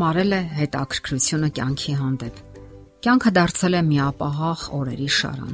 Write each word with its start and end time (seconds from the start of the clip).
սահմարել 0.00 0.32
է 0.32 0.38
հետաքրքրությունը 0.56 1.48
կյանքի 1.56 1.94
հանդեպ։ 2.00 2.36
Կյանքը 3.04 3.30
դարձել 3.36 3.74
է 3.76 3.80
միապաղաղ 3.88 4.60
օրերի 4.78 5.08
շարան։ 5.16 5.50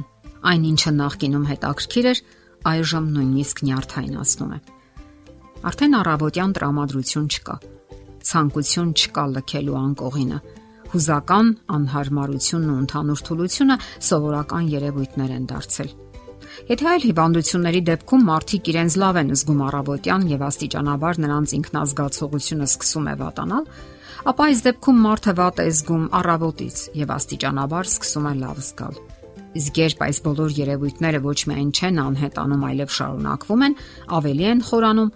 Այնինչը 0.51 0.91
նախկինում 0.99 1.47
հետաքրքիր 1.49 2.07
էր, 2.11 2.21
այժմ 2.71 3.09
նույնիսկ 3.17 3.59
նյարդայնացնում 3.67 4.53
է։ 4.55 4.59
Արդեն 5.67 5.97
առավոտյան 5.99 6.53
տրամադրություն 6.55 7.27
չկա։ 7.27 7.57
Ցանկություն 8.31 8.93
չկա 8.95 9.25
լքելու 9.35 9.77
անկողինը։ 9.83 10.39
Հուզական 10.95 11.47
անհարմարությունն 11.75 12.71
ու 12.71 12.79
ընդհանուր 12.87 13.25
թուլությունը 13.27 13.77
սովորական 14.07 14.71
երևույթներ 14.77 15.35
են 15.35 15.45
դարձել։ 15.51 15.91
Եթե 16.71 16.87
այլ 16.87 17.03
հիվանդությունների 17.11 17.81
դեպքում 17.91 18.25
մարդիկ 18.31 18.71
իրենց 18.71 18.93
լավ 19.03 19.17
են 19.19 19.35
զգում 19.35 19.61
առավոտյան 19.67 20.23
եւ 20.31 20.41
աստիճանաբար 20.47 21.19
նրանց 21.27 21.53
ինքնազգացողությունը 21.57 22.67
սկսում 22.71 23.07
է 23.11 23.15
վատանալ, 23.27 23.67
ապա 24.27 24.45
այս 24.51 24.61
դեպքում 24.65 24.97
մարդը 25.05 25.33
վատ 25.37 25.59
է 25.63 25.65
զգում 25.71 26.05
առավոտից 26.17 26.79
եւ 26.99 27.11
աստիճանաբար 27.15 27.87
սկսում 27.87 28.25
է 28.27 28.33
լավ 28.41 28.57
զգալ։ 28.67 28.97
Իսկ 29.57 29.77
երբ 29.79 30.01
այս 30.07 30.17
բոլոր 30.25 30.55
երևույթները 30.57 31.21
ոչ 31.23 31.39
միայն 31.47 31.69
չեն 31.77 32.01
անհետանում, 32.03 32.65
այլև 32.67 32.91
շարունակվում 32.97 33.63
են, 33.67 33.75
ավելի 34.17 34.47
են 34.51 34.63
խորանում, 34.67 35.11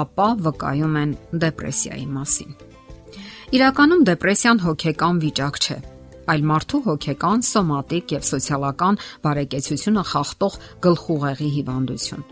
ապա 0.00 0.28
վկայում 0.46 0.96
են 1.02 1.12
դեպրեսիայի 1.46 2.06
մասին։ 2.16 2.56
Իրականում 3.56 4.02
դեպրեսիան 4.10 4.62
հոգեկան 4.66 5.20
վիճակ 5.22 5.60
չէ, 5.62 5.78
այլ 6.26 6.46
մարդու 6.50 6.80
հոգեկան, 6.90 7.44
սոմատիկ 7.46 8.14
եւ 8.16 8.24
սոցիալական 8.26 8.98
բարեկեցությունը 9.26 10.04
խախտող 10.10 10.56
գլխուղեղի 10.86 11.50
հիվանդություն։ 11.60 12.26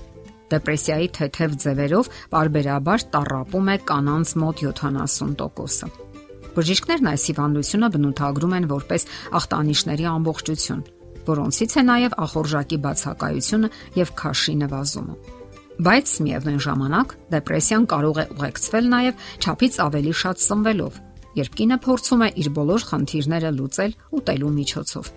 Դեպրեսիայի 0.55 1.09
թեթև 1.19 1.55
ձևերով 1.63 2.11
parberabar 2.35 3.07
տարապում 3.15 3.71
է 3.75 3.79
կանանց 3.95 4.35
մոտ 4.43 4.67
70%-ը։ 4.75 6.04
Բժիշկներն 6.55 7.09
այս 7.11 7.23
հիվանդությունը 7.29 7.89
բնութագրում 7.95 8.53
են 8.55 8.67
որպես 8.71 9.05
ախտանիշների 9.39 10.05
ամբողջություն, 10.07 10.83
որոնցից 11.27 11.73
է 11.75 11.83
նաև 11.89 12.13
ախորժակի 12.25 12.77
բացակայությունը 12.85 13.71
եւ 13.99 14.13
քաշի 14.21 14.55
նվազումը։ 14.61 15.17
Բայց 15.75 16.13
միևնույն 16.25 16.61
ժամանակ 16.65 17.15
դեպրեսիան 17.35 17.87
կարող 17.91 18.21
է 18.23 18.27
ուղեկցվել 18.35 18.87
նաև 18.95 19.25
ճափից 19.43 19.79
ավելի 19.85 20.13
շատ 20.23 20.45
սնվելով, 20.45 21.01
երբ 21.43 21.57
կինը 21.59 21.79
փորձում 21.83 22.23
է 22.23 22.29
իր 22.45 22.49
բոլոր 22.55 22.87
խնդիրները 22.91 23.51
լուծել 23.59 23.97
ուտելու 24.15 24.53
միջոցով։ 24.59 25.11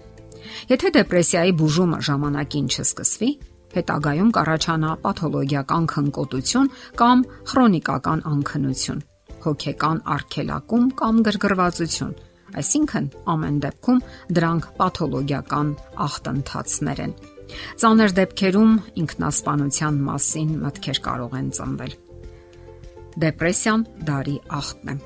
Եթե 0.73 0.91
դեպրեսիայի 0.97 1.53
բուժումը 1.61 1.99
ժամանակին 2.07 2.71
չսկսվի, 2.73 3.29
հետագայում 3.77 4.31
կառաջանա 4.37 4.95
պաթոլոգիական 5.05 5.85
քնկոտություն 5.93 6.73
կամ 6.97 7.23
քրոնիկական 7.51 8.25
անքնություն 8.31 9.05
հոգեկան 9.47 9.99
արգելակում 10.13 10.87
կամ 10.99 11.19
գրգռվածություն, 11.27 12.13
այսինքն 12.61 13.07
ամեն 13.33 13.57
դեպքում 13.63 13.99
դրանք 14.37 14.67
պաթոլոգիական 14.77 15.69
ախտընթացներ 16.07 17.01
են։ 17.07 17.13
Ծանր 17.81 18.15
դեպքերում 18.17 18.73
ինքնասպանության 19.03 19.99
մասին 20.07 20.49
մտքեր 20.63 20.99
կարող 21.07 21.37
են 21.37 21.51
ծնվել։ 21.57 21.93
Դեպրեսիան 23.23 23.85
դարի 24.07 24.35
ախտն 24.57 24.91
է։ 24.93 24.97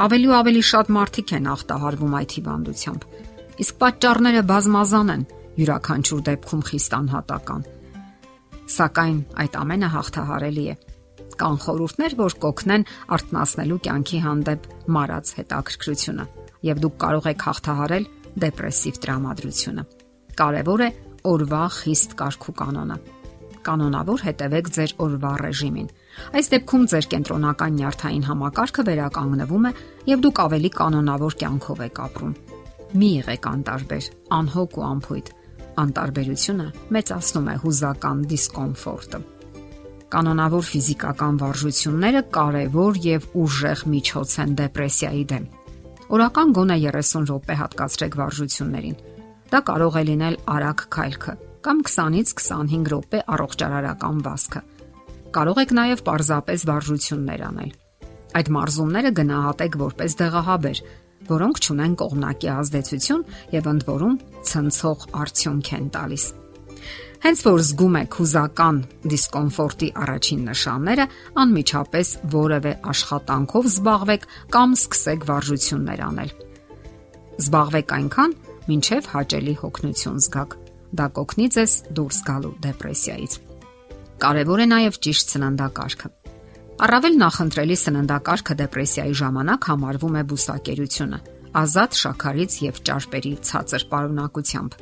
Ավելի 0.00 0.30
ու 0.30 0.36
ավելի 0.40 0.62
շատ 0.70 0.92
մարդիկ 0.96 1.34
են 1.36 1.50
ախտահարվում 1.50 2.14
այդ 2.20 2.34
հիվանդությամբ։ 2.40 3.04
Իսկ 3.60 3.80
պատճառները 3.80 4.42
բազմազան 4.50 5.12
են, 5.14 5.24
յուրաքանչյուր 5.60 6.22
դեպքում 6.30 6.62
խիստ 6.70 6.96
անհատական։ 7.00 7.66
Սակայն 8.70 9.18
այդ 9.44 9.58
ամենը 9.60 9.88
հաղթահարելի 9.94 10.64
է 10.70 10.74
կան 11.40 11.56
խորհուրդներ, 11.64 12.16
որ 12.20 12.36
կօգնեն 12.44 12.86
արթնացնելու 13.16 13.78
կյանքի 13.86 14.20
հանդեպ 14.26 14.66
մարած 14.96 15.32
հետաքրքրությունը, 15.40 16.26
եւ 16.70 16.82
դուք 16.84 16.98
կարող 17.04 17.30
եք 17.30 17.46
հաղթահարել 17.50 18.04
դեպրեսիվ 18.44 19.00
տրամադրությունը։ 19.04 19.84
Կարևոր 20.40 20.84
է 20.84 20.90
օրվա 21.30 21.64
խիստ 21.80 22.14
կարգու 22.20 22.54
կանոնը։ 22.60 22.98
Կանոնավոր 23.60 24.22
հետևեք 24.24 24.68
ձեր 24.76 24.92
օրվա 25.04 25.32
ռեժիմին։ 25.40 25.88
Այս 26.40 26.46
դեպքում 26.54 26.86
ձեր 26.92 27.08
կենտրոնական 27.12 27.74
նյարդային 27.80 28.24
համակարգը 28.30 28.84
վերականգնվում 28.88 29.66
է 29.68 29.72
եւ 30.10 30.22
դուք 30.24 30.40
ավելի 30.44 30.70
կանոնավոր 30.80 31.36
կյանքով 31.42 31.82
եք 31.86 32.00
ապրում։ 32.06 32.32
Մի 33.00 33.10
եղեք 33.20 33.50
անտարբեր, 33.50 34.08
անհոգ 34.40 34.80
ու 34.80 34.86
անփույթ։ 34.90 35.28
Անտարբերությունը 35.84 36.66
մեծացնում 36.96 37.52
է 37.52 37.58
հուզական 37.64 38.24
դիսկոմֆորտը։ 38.32 39.20
Կանոնավոր 40.10 40.64
ֆիզիկական 40.66 41.36
վարժությունները 41.38 42.20
կարևոր 42.34 42.96
եւ 43.04 43.26
ուժեղ 43.40 43.82
միջոց 43.92 44.32
են 44.42 44.54
դեպրեսիայի 44.60 45.22
դեմ։ 45.30 45.44
Օրական 46.10 46.54
գոնե 46.56 46.76
30 46.82 47.28
րոպե 47.30 47.56
հատկացրեք 47.60 48.16
վարժություններին։ 48.20 48.96
Դա 49.50 49.60
կարող 49.70 49.98
է 50.00 50.02
լինել 50.10 50.38
արագ 50.54 50.82
քայլքը 50.96 51.34
կամ 51.66 51.84
20-ից 51.86 52.34
25 52.40 52.90
րոպե 52.90 53.22
առողջարարական 53.36 54.18
վազքը։ 54.26 54.60
Կարող 55.30 55.62
եք 55.62 55.74
նաև 55.78 56.04
պարզապես 56.10 56.66
վարժություններ 56.70 57.46
անել։ 57.50 57.72
Այդ 58.40 58.50
մարզումները 58.56 59.10
գնահատեք 59.20 59.80
որպես 59.80 60.16
դեղահաբեր, 60.20 60.82
որոնք 61.30 61.60
ճունեն 61.66 61.94
կողմնակի 62.02 62.50
ազդեցություն 62.50 63.26
եւ 63.54 63.70
ընդ 63.74 63.86
որում 63.90 64.20
ցնցող 64.50 65.06
արդյունք 65.22 65.74
են 65.78 65.90
տալիս։ 65.94 66.24
Հենց 67.20 67.40
որ 67.44 67.62
զգում 67.68 67.96
եք 68.00 68.16
հուզական 68.16 68.76
դիսկոմֆորտի 69.12 69.88
առաջին 70.04 70.44
նշանները, 70.50 71.04
անմիջապես 71.42 72.12
որևէ 72.34 72.72
աշխատանքով 72.92 73.68
զբաղվեք 73.70 74.24
կամ 74.56 74.76
սկսեք 74.80 75.26
վարժություններ 75.30 76.02
անել։ 76.06 76.32
Զբաղվեք 77.40 77.92
այնքան, 77.96 78.32
մինչև 78.70 79.10
հաճելի 79.14 79.54
հոգնություն 79.60 80.18
զգաք։ 80.24 80.56
Դա 80.90 81.06
կօգնի 81.20 81.46
ձեզ 81.54 81.74
դուրս 82.00 82.18
գալու 82.30 82.54
դեպրեսիայից։ 82.64 83.36
Կարևոր 84.20 84.60
է 84.60 84.66
նաև 84.70 84.98
ճիշտ 85.06 85.34
սննդակարգը։ 85.36 86.08
Առավել 86.80 87.14
նախընտրելի 87.20 87.76
սննդակարգը 87.80 88.54
դեպրեսիայի 88.60 89.14
ժամանակ 89.20 89.68
համարվում 89.70 90.16
է 90.16 90.22
բուսակերությունը, 90.30 91.18
ազատ 91.60 91.98
շաքարից 92.00 92.56
եւ 92.64 92.80
ճարպերի 92.88 93.32
ցածր 93.50 93.84
պարունակությամբ 93.90 94.76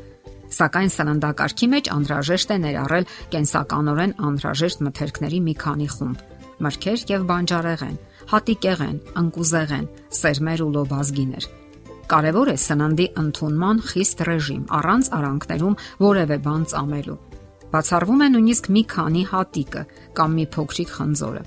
Սակայն 0.48 0.91
սննդակարգի 0.94 1.66
մեջ 1.75 1.88
անհրաժեշտ 1.92 2.53
է 2.54 2.59
ներառել 2.64 3.06
կենսականորեն 3.34 4.12
անհրաժեշտ 4.28 4.84
մթերքների 4.88 5.41
մի 5.48 5.54
քանի 5.62 5.88
խումբ՝ 5.94 6.22
մրգեր 6.64 7.03
եւ 7.12 7.26
բանջարեղեն, 7.28 7.98
հատիկեղեն, 8.32 8.97
ընկուզեղեն, 9.22 9.87
սերմեր 10.19 10.62
ու 10.64 10.70
լոբազգիներ։ 10.78 11.44
Կարևոր 12.08 12.48
է 12.48 12.56
սննդի 12.64 13.06
ընդունման 13.20 13.81
խիստ 13.88 14.22
ռեժիմ, 14.28 14.64
առանց 14.78 15.10
արանքներում 15.19 15.78
որևէ 16.08 16.38
բան 16.48 16.62
ծամելու։ 16.72 17.19
Բացառվում 17.69 18.25
է 18.25 18.28
նույնիսկ 18.32 18.69
մի 18.72 18.82
քանի 18.88 19.22
հատիկը 19.28 19.82
կամ 20.16 20.37
մի 20.38 20.47
փոքրիկ 20.56 20.92
խնձորը։ 20.98 21.42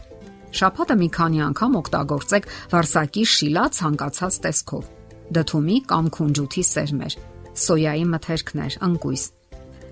Շաբաթը 0.61 0.95
մի 1.01 1.09
քանի 1.17 1.39
անգամ 1.47 1.77
օգտագործեք 1.81 2.47
վարսակի 2.71 3.23
շիլա 3.33 3.65
ցանկացած 3.81 4.39
տեսքով։ 4.45 4.89
Դդումի 5.31 5.77
կամ 5.89 6.09
քունջութի 6.11 6.63
սերմեր, 6.71 7.13
սոյայի 7.57 8.05
մթերքներ, 8.11 8.77
ընկույզ։ 8.87 9.23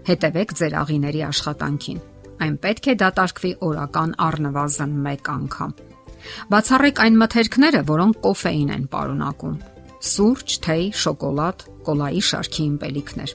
Հետևեք 0.10 0.54
ձեր 0.60 0.76
աղիների 0.80 1.22
աշխատանքին։ 1.28 2.00
Այն 2.40 2.56
պետք 2.64 2.86
է 2.88 2.96
դատարկվի 3.04 3.52
օրական 3.68 4.14
առնվազն 4.26 4.94
1 5.12 5.32
անգամ։ 5.34 5.74
Բացառեք 6.54 7.02
այն 7.04 7.20
մթերքները, 7.20 7.82
որոնք 7.90 8.20
կոֆեին 8.26 8.72
են 8.76 8.86
պարունակում։ 8.94 9.56
Սուրճ, 10.10 10.56
թեյ, 10.66 10.86
շոկոլադ, 11.04 11.66
կոլայի 11.90 12.22
շարքի 12.30 12.64
իմպելիքներ։ 12.70 13.34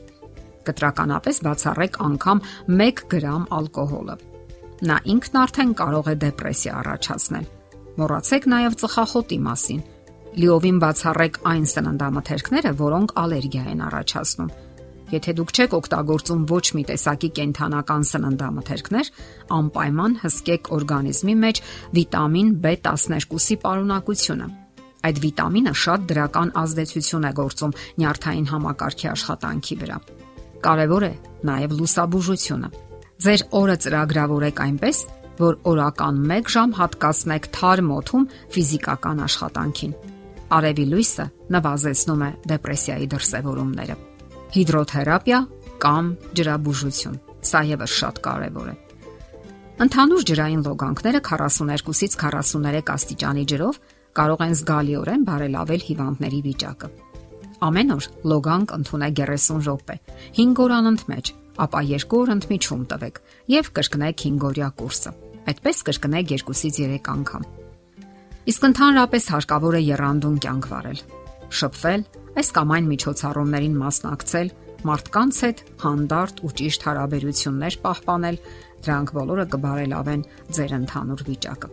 Կտրականապես 0.65 1.41
բացառեք 1.45 1.99
անգամ 2.05 2.39
1 2.81 3.03
գրամ 3.13 3.45
ալկոհոլը։ 3.59 4.17
Նա 4.89 4.97
ինքն 5.15 5.41
արդեն 5.45 5.75
կարող 5.81 6.09
է 6.09 6.15
դեպրեսիա 6.25 6.73
առաջացնել։ 6.81 7.51
Մոռացեք 8.01 8.49
նաև 8.55 8.79
ծխախոտի 8.81 9.39
մասին 9.45 9.85
լիովին 10.35 10.79
բացառեք 10.83 11.37
այն 11.47 11.67
սննդամթերքները, 11.71 12.71
որոնք 12.81 13.13
ալերգիա 13.23 13.65
են 13.71 13.83
առաջացնում։ 13.87 14.49
Եթե 15.15 15.33
դուք 15.39 15.51
չեք 15.55 15.75
օգտագործում 15.79 16.45
ոչ 16.51 16.65
մի 16.75 16.83
տեսակի 16.89 17.29
կենթանական 17.39 18.07
սննդամթերքներ, 18.11 19.11
անպայման 19.59 20.17
հսկեք 20.25 20.71
օրգանիզմի 20.75 21.35
մեջ 21.45 21.61
վիտամին 21.99 22.49
B12-ի 22.65 23.57
պարունակությունը։ 23.65 24.49
Այդ 25.05 25.21
վիտամինը 25.23 25.75
շատ 25.85 26.09
դրական 26.11 26.51
ազդեցություն 26.65 27.29
է 27.29 27.33
գործում 27.39 27.77
նյարդային 28.01 28.49
համակարգի 28.55 29.11
աշխատանքի 29.13 29.77
վրա։ 29.85 29.99
Կարևոր 30.65 31.05
է 31.05 31.13
նաև 31.45 31.77
լուսաբուժությունը։ 31.79 32.73
Ձեր 33.25 33.47
օրը 33.61 33.77
ծրագրավորեք 33.85 34.65
այնպես, 34.65 35.05
որ 35.45 35.61
օրական 35.69 36.19
1 36.41 36.51
ժամ 36.57 36.75
հատկացնեք 36.81 37.49
թարմ 37.59 37.95
օդում 38.01 38.29
ֆիզիկական 38.55 39.25
աշխատանքին 39.29 39.95
Արևի 40.55 40.85
լույսը 40.93 41.25
նվազեցնում 41.55 42.25
է 42.25 42.31
դեպրեսիայի 42.51 43.07
դրսևորումները։ 43.15 43.97
Հիդրոթերապիա 44.55 45.39
կամ 45.85 46.11
ջրաբուժություն։ 46.39 47.17
Սա 47.45 47.63
եւս 47.75 47.95
շատ 48.01 48.21
կարևոր 48.25 48.69
է։ 48.71 48.75
Ընդհանուր 49.85 50.27
ջրային 50.31 50.63
լոգանքները 50.65 51.21
42-ից 51.29 52.15
43 52.21 52.93
աստիճանի 52.95 53.45
ջրով 53.51 53.81
կարող 54.15 54.45
են 54.47 54.55
զգալիորեն 54.61 55.25
բարելավել 55.27 55.83
հիվանդների 55.89 56.41
վիճակը։ 56.45 56.91
Ամեն 57.65 57.93
օր 57.97 58.09
լոգանք 58.31 58.77
ընդունեք 58.79 59.19
30 59.25 59.67
րոպե։ 59.67 59.99
5 60.39 60.63
օր 60.65 60.77
անընդմեջ, 60.79 61.33
ապա 61.67 61.83
2 61.91 62.17
օր 62.21 62.33
ընդմիջում 62.39 62.87
տվեք 62.95 63.21
եւ 63.59 63.75
կրկնեք 63.75 64.25
5 64.29 64.49
օրյա 64.53 64.71
կուրսը։ 64.79 65.15
Այդպես 65.51 65.85
կրկնեք 65.91 66.33
2-ից 66.39 66.81
3 66.87 67.13
անգամ։ 67.19 67.64
Իսկ 68.51 68.67
ընդհանրապես 68.69 69.29
հարկավոր 69.35 69.79
է 69.79 69.83
երանդուն 69.85 70.37
կյանք 70.45 70.69
վարել։ 70.73 71.03
Շփվել, 71.59 72.07
այս 72.35 72.49
կամ 72.59 72.73
այն 72.75 72.89
միջոցառումներին 72.93 73.77
մասնակցել, 73.85 74.49
մարդկանց 74.85 75.43
հետ 75.45 75.63
հանդարտ 75.85 76.43
ու 76.45 76.55
ճիշտ 76.61 76.89
հարաբերություններ 76.89 77.77
պահպանել, 77.85 78.41
դրանք 78.85 79.13
բոլորը 79.19 79.47
կբարելավեն 79.55 80.27
ձեր 80.59 80.75
ընդհանուր 80.81 81.23
վիճակը։ 81.29 81.71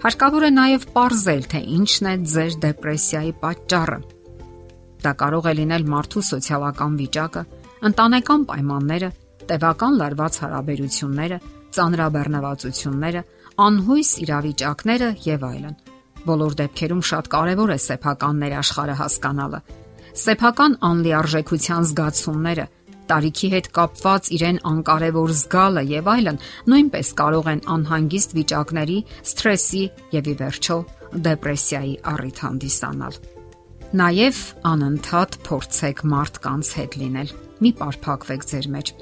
Հարկավոր 0.00 0.46
է 0.48 0.50
նաև 0.56 0.88
ողրզել, 0.96 1.44
թե 1.54 1.60
ինչն 1.76 2.08
է 2.10 2.14
ձեր 2.34 2.56
դեպրեսիայի 2.64 3.32
պատճառը 3.44 4.00
Դա 5.00 5.12
կարող 5.16 5.46
է 5.48 5.52
լինել 5.56 5.84
մարդու 5.88 6.22
սոցիալական 6.28 6.96
վիճակը, 7.00 7.42
ընտանեկան 7.88 8.42
պայմանները, 8.50 9.08
տևական 9.48 9.94
լարված 10.00 10.38
հարաբերությունները, 10.44 11.38
ծանրաբեռնվածությունները, 11.76 13.22
անհույս 13.60 14.10
իրավիճակները 14.24 15.08
եւ 15.26 15.42
այլն։ 15.50 15.74
Բոլոր 16.24 16.54
դեպքերում 16.60 17.00
շատ 17.10 17.26
կարևոր 17.34 17.72
է 17.74 17.78
սեփական 17.84 18.38
ներաշխարը 18.40 18.94
հասկանալը։ 19.00 19.60
Սեփական 20.20 20.76
անլիարժեքության 20.88 21.88
զգացումները, 21.90 22.64
տարիքի 23.10 23.50
հետ 23.54 23.68
կապված 23.76 24.30
իրեն 24.36 24.60
անկարևոր 24.70 25.34
զգալը 25.40 25.82
եւ 25.90 26.08
այլն 26.14 26.40
նույնպես 26.72 27.12
կարող 27.20 27.50
են 27.52 27.62
անհանգիստ 27.74 28.34
վիճակների, 28.38 28.98
սթրեսի 29.30 29.82
եւ 30.16 30.30
ի 30.30 30.34
վերջո 30.40 30.78
դեպրեսիայի 31.26 31.94
առիթ 32.14 32.42
հանդիսանալ։ 32.46 33.20
Նաև 34.00 34.40
անընդհատ 34.70 35.36
փորձեք 35.50 36.04
մարդկանց 36.14 36.68
հետ 36.80 36.96
լինել։ 37.00 37.34
Մի 37.60 37.70
պարփակվեք 37.80 38.44
ձեր 38.50 38.68
մեջ։ 38.76 38.92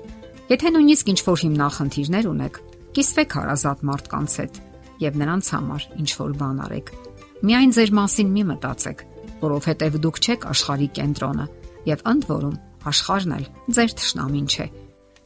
Եթե 0.49 0.71
նույնիսկ 0.75 1.11
ինչ-որ 1.13 1.43
հիմնախնդիրներ 1.45 2.29
ունեք, 2.33 2.55
կիսվեք 2.99 3.35
հարազատ 3.39 3.83
մարդկանց 3.87 4.33
հետ 4.41 4.57
եւ 4.99 5.19
նրանց 5.21 5.49
համար 5.55 5.83
ինչ-որ 6.03 6.33
բան 6.39 6.57
արեք։ 6.65 6.89
Միայն 7.47 7.75
ձեր 7.77 7.93
մասին 7.95 8.33
մի 8.35 8.43
մտածեք, 8.49 9.05
որովհետեւ 9.39 9.99
դուք 10.03 10.19
չեք 10.19 10.47
աշխարհի 10.51 10.89
կենտրոնը 10.99 11.47
եւ 11.87 12.03
ընդ 12.11 12.27
որում 12.33 12.57
աշխարհն 12.91 13.37
էլ 13.39 13.47
ձեր 13.79 13.95
ճշնամին 14.03 14.49
չէ։ 14.51 14.67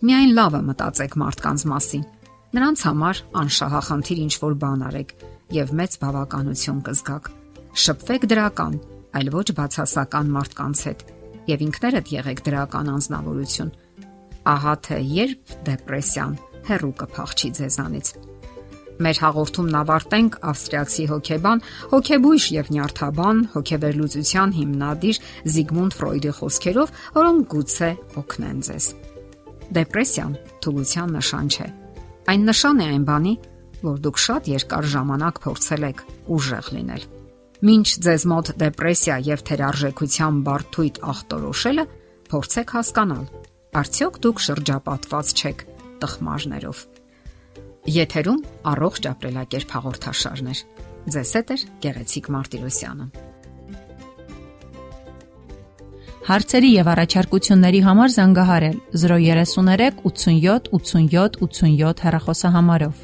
Միայն 0.05 0.35
լավը 0.37 0.61
մտածեք 0.69 1.17
մարդկանց 1.23 1.65
մասին։ 1.73 2.05
Նրանց 2.53 2.85
համար 2.93 3.25
անշահախնդիր 3.41 4.23
ինչ-որ 4.29 4.55
բան 4.61 4.87
արեք 4.93 5.17
եւ 5.57 5.75
մեծ 5.81 5.99
բավականություն 6.05 6.85
կզգաք։ 6.93 7.35
Շփվեք 7.73 8.31
դրական 8.37 8.81
այլ 9.17 9.33
ոչ 9.33 9.49
բացասական 9.57 10.33
մարդկանց 10.37 10.87
հետ 10.93 11.09
եւ 11.49 11.69
ինքներդ 11.73 12.17
եղեք 12.21 12.47
դրական 12.53 12.97
անznավորություն։ 13.01 13.77
Ահա 14.53 14.75
թե 14.85 15.05
երբ 15.17 15.61
դեպրեսիան 15.73 16.41
հերու 16.69 16.93
կփախչի 17.03 17.51
ձեզանից։ 17.59 18.13
Մեր 19.03 19.19
հաղորդումն 19.23 19.77
ավարտենք 19.83 20.35
ավստրիացի 20.53 21.05
հոկեբան, 21.11 21.63
հոկեբույժ 21.93 22.45
եւ 22.55 22.67
նյարդաբան, 22.77 23.39
հոկեվերլուծության 23.55 24.53
հիմնադիր 24.59 25.21
Զիգմունդ 25.55 25.97
Ֆրոյդի 25.99 26.35
խոսքերով, 26.39 26.93
որոնք 27.17 27.49
գուցե 27.55 27.91
օգնեն 28.23 28.61
ձեզ։ 28.69 28.87
Դեպրեսիան 29.73 30.37
թուլության 30.63 31.17
նշան 31.17 31.51
չէ։ 31.57 31.69
Այն 32.33 32.47
նշան 32.53 32.83
է 32.83 32.87
այն 32.93 33.07
բանի, 33.09 33.35
որ 33.83 33.97
դուք 34.07 34.23
շատ 34.23 34.53
երկար 34.53 34.89
ժամանակ 34.93 35.43
փորձել 35.43 35.87
եք 35.89 36.05
ուժեղ 36.37 36.71
լինել։ 36.77 37.07
Մինչ 37.63 37.87
ձեզ 38.07 38.23
մոտ 38.33 38.53
դեպրեսիա 38.63 39.17
եւ 39.33 39.43
թերարժեքության 39.49 40.39
բարթույթ 40.47 40.97
ախտորոշելը, 41.13 41.85
փորձեք 42.33 42.73
հասկանալ, 42.77 43.27
արդյոք 43.83 44.17
դուք 44.23 44.43
շրջապատված 44.47 45.35
չեք 45.43 45.63
տխմաժներով։ 46.03 46.87
Եթերում 47.97 48.41
առողջ 48.73 49.07
ապրելակերպ 49.11 49.77
հաղորդաշարներ։ 49.77 50.65
Ձեզ 51.13 51.31
հետ 51.39 51.49
է 51.53 51.57
Գեղեցիկ 51.83 52.29
Մարտիրոսյանը։ 52.37 53.07
Հարցերի 56.23 56.69
եւ 56.71 56.89
առաջարկությունների 56.93 57.81
համար 57.83 58.13
զանգահարել 58.15 58.77
033 59.03 59.97
87 60.07 60.69
87 60.79 61.41
87 61.43 62.05
հեռախոսահամարով։ 62.07 63.01